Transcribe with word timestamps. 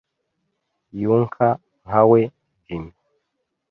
younker 1.01 1.53
nkawe, 1.85 2.19
Jim.” 2.65 2.85